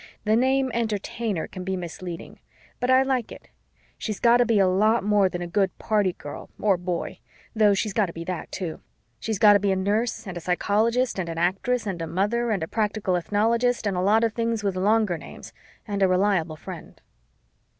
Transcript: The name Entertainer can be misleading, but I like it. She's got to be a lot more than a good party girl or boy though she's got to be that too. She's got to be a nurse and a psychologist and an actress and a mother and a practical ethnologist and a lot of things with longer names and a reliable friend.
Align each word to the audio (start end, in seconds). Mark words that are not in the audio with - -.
The 0.23 0.35
name 0.35 0.71
Entertainer 0.73 1.45
can 1.47 1.63
be 1.63 1.77
misleading, 1.77 2.39
but 2.79 2.89
I 2.89 3.03
like 3.03 3.31
it. 3.31 3.49
She's 3.99 4.19
got 4.19 4.37
to 4.37 4.47
be 4.47 4.57
a 4.57 4.65
lot 4.67 5.03
more 5.03 5.29
than 5.29 5.43
a 5.43 5.47
good 5.47 5.77
party 5.77 6.13
girl 6.13 6.49
or 6.59 6.75
boy 6.75 7.19
though 7.55 7.75
she's 7.75 7.93
got 7.93 8.07
to 8.07 8.13
be 8.13 8.23
that 8.23 8.51
too. 8.51 8.81
She's 9.19 9.37
got 9.37 9.53
to 9.53 9.59
be 9.59 9.71
a 9.71 9.75
nurse 9.75 10.25
and 10.25 10.35
a 10.35 10.39
psychologist 10.41 11.19
and 11.19 11.29
an 11.29 11.37
actress 11.37 11.85
and 11.85 12.01
a 12.01 12.07
mother 12.07 12.49
and 12.49 12.63
a 12.63 12.67
practical 12.67 13.15
ethnologist 13.15 13.85
and 13.85 13.95
a 13.95 14.01
lot 14.01 14.23
of 14.23 14.33
things 14.33 14.63
with 14.63 14.75
longer 14.75 15.19
names 15.19 15.53
and 15.87 16.01
a 16.01 16.07
reliable 16.07 16.55
friend. 16.55 16.99